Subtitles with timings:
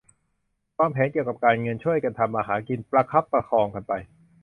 [0.77, 3.93] วางแผนเกี่ยวกับการเงิน ช่วยกันทำมาหากิน ประคับประคองกันไป